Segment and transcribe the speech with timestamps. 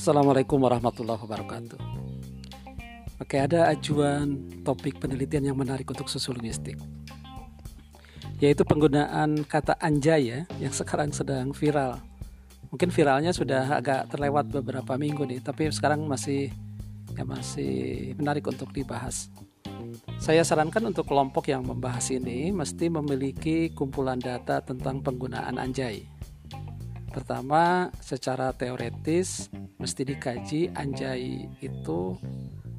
[0.00, 1.76] Assalamualaikum warahmatullahi wabarakatuh.
[3.20, 6.80] Oke, ada ajuan topik penelitian yang menarik untuk sosiologistik,
[8.40, 12.00] yaitu penggunaan kata anjay ya, yang sekarang sedang viral.
[12.72, 16.48] Mungkin viralnya sudah agak terlewat beberapa minggu nih, tapi sekarang masih
[17.12, 19.28] ya masih menarik untuk dibahas.
[20.16, 26.08] Saya sarankan untuk kelompok yang membahas ini mesti memiliki kumpulan data tentang penggunaan anjay
[27.10, 29.50] Pertama, secara teoretis
[29.82, 32.14] mesti dikaji anjay itu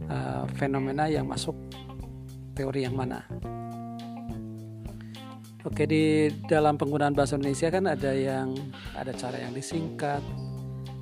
[0.07, 1.54] uh, fenomena yang masuk
[2.55, 3.27] teori yang mana.
[5.62, 8.55] Oke, di dalam penggunaan bahasa Indonesia kan ada yang
[8.98, 10.23] ada cara yang disingkat,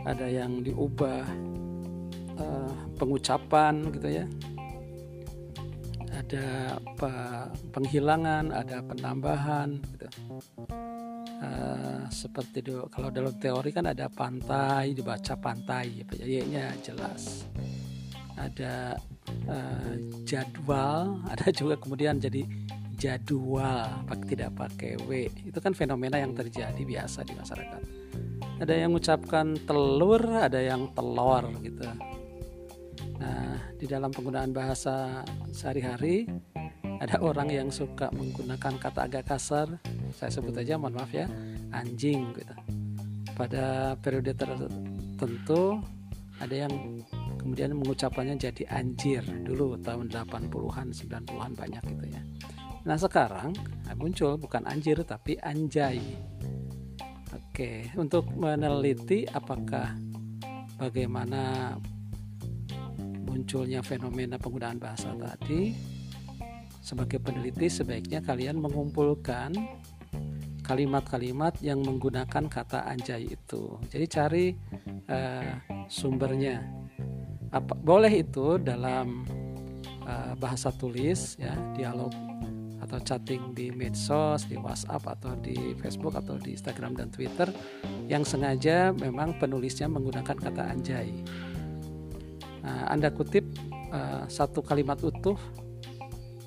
[0.04, 1.24] ada yang diubah
[2.36, 4.26] uh, pengucapan gitu ya.
[6.12, 6.76] Ada
[7.72, 10.10] penghilangan, ada penambahan gitu.
[11.40, 17.48] Uh, seperti itu kalau dalam teori kan ada pantai dibaca pantai ya jelas.
[18.36, 19.00] Ada
[19.48, 19.94] uh,
[20.28, 22.44] jadwal ada juga kemudian jadi
[23.00, 25.32] jadwal tidak pakai w.
[25.48, 27.82] Itu kan fenomena yang terjadi biasa di masyarakat.
[28.60, 31.88] Ada yang mengucapkan telur ada yang telur gitu.
[33.16, 35.24] Nah di dalam penggunaan bahasa
[35.56, 36.28] sehari-hari
[37.00, 39.72] ada orang yang suka menggunakan kata agak kasar.
[40.12, 41.32] Saya sebut aja mohon maaf ya
[41.72, 42.56] anjing gitu.
[43.40, 45.80] Pada periode tertentu
[46.44, 47.04] ada yang
[47.40, 49.24] kemudian mengucapannya jadi anjir.
[49.24, 52.22] Dulu tahun 80-an 90-an banyak gitu ya.
[52.84, 53.56] Nah sekarang
[53.88, 56.04] nah, muncul bukan anjir tapi anjay.
[57.32, 59.96] Oke untuk meneliti apakah
[60.76, 61.76] bagaimana
[63.24, 65.99] munculnya fenomena penggunaan bahasa tadi
[66.90, 69.54] sebagai peneliti sebaiknya kalian mengumpulkan
[70.66, 73.78] kalimat-kalimat yang menggunakan kata anjay itu.
[73.94, 74.46] Jadi cari
[75.06, 75.54] uh,
[75.86, 76.66] sumbernya.
[77.54, 79.22] Apa boleh itu dalam
[80.06, 82.10] uh, bahasa tulis ya, dialog
[82.82, 87.50] atau chatting di medsos, di WhatsApp atau di Facebook atau di Instagram dan Twitter
[88.10, 91.14] yang sengaja memang penulisnya menggunakan kata anjay.
[92.66, 93.46] Nah, anda kutip
[93.94, 95.38] uh, satu kalimat utuh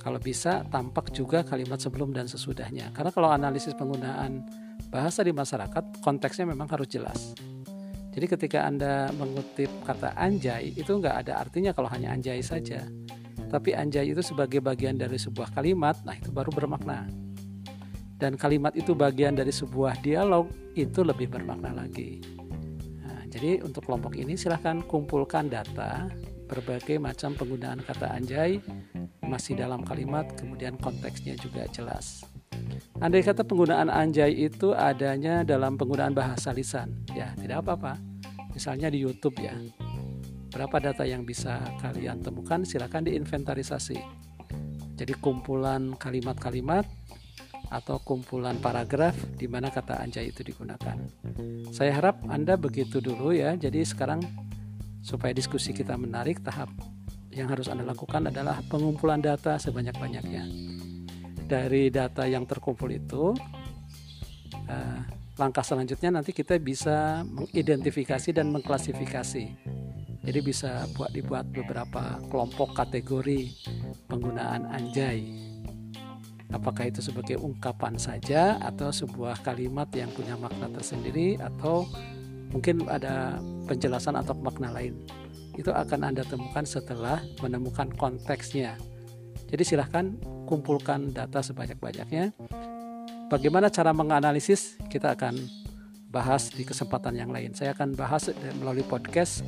[0.02, 2.90] kalau bisa tampak juga kalimat sebelum dan sesudahnya.
[2.90, 4.42] Karena kalau analisis penggunaan
[4.90, 7.32] bahasa di masyarakat konteksnya memang harus jelas.
[8.12, 12.84] Jadi ketika Anda mengutip kata anjay itu nggak ada artinya kalau hanya anjay saja.
[13.48, 17.08] Tapi anjay itu sebagai bagian dari sebuah kalimat, nah itu baru bermakna.
[18.20, 22.20] Dan kalimat itu bagian dari sebuah dialog, itu lebih bermakna lagi.
[23.00, 26.08] Nah, jadi untuk kelompok ini silahkan kumpulkan data
[26.52, 28.60] berbagai macam penggunaan kata anjay
[29.26, 32.26] masih dalam kalimat, kemudian konteksnya juga jelas.
[33.02, 37.98] Andai kata penggunaan anjay itu adanya dalam penggunaan bahasa lisan, ya tidak apa-apa.
[38.52, 39.56] Misalnya di YouTube ya.
[40.52, 43.96] Berapa data yang bisa kalian temukan silakan diinventarisasi.
[45.00, 46.84] Jadi kumpulan kalimat-kalimat
[47.72, 51.00] atau kumpulan paragraf di mana kata anjay itu digunakan.
[51.72, 53.56] Saya harap Anda begitu dulu ya.
[53.56, 54.20] Jadi sekarang
[55.00, 56.68] supaya diskusi kita menarik tahap
[57.32, 60.44] yang harus Anda lakukan adalah pengumpulan data sebanyak-banyaknya.
[61.48, 63.32] Dari data yang terkumpul itu,
[64.68, 65.00] uh,
[65.40, 69.44] langkah selanjutnya nanti kita bisa mengidentifikasi dan mengklasifikasi.
[70.22, 73.50] Jadi bisa buat dibuat beberapa kelompok kategori
[74.06, 75.26] penggunaan anjay.
[76.52, 81.88] Apakah itu sebagai ungkapan saja atau sebuah kalimat yang punya makna tersendiri atau
[82.52, 84.92] mungkin ada penjelasan atau makna lain
[85.56, 88.80] itu akan Anda temukan setelah menemukan konteksnya.
[89.52, 90.16] Jadi silahkan
[90.48, 92.32] kumpulkan data sebanyak-banyaknya.
[93.28, 95.36] Bagaimana cara menganalisis kita akan
[96.12, 97.56] bahas di kesempatan yang lain.
[97.56, 98.28] Saya akan bahas
[98.60, 99.40] melalui podcast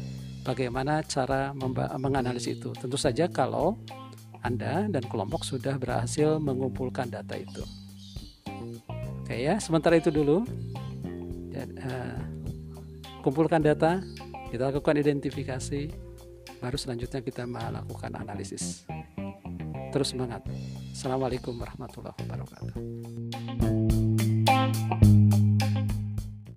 [0.45, 1.53] bagaimana cara
[2.01, 2.73] menganalisis itu.
[2.77, 3.77] Tentu saja kalau
[4.45, 7.65] Anda dan kelompok sudah berhasil mengumpulkan data itu.
[9.25, 10.45] Oke ya, sementara itu dulu.
[11.55, 12.19] Uh,
[13.25, 14.05] kumpulkan data,
[14.55, 15.91] kita lakukan identifikasi
[16.63, 18.87] baru selanjutnya kita melakukan analisis.
[19.91, 20.47] Terus semangat.
[20.95, 22.79] Assalamualaikum warahmatullahi wabarakatuh